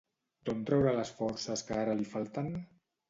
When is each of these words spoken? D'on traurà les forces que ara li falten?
D'on 0.47 0.61
traurà 0.69 0.93
les 1.01 1.11
forces 1.19 1.65
que 1.69 1.77
ara 1.85 1.97
li 2.01 2.09
falten? 2.15 2.51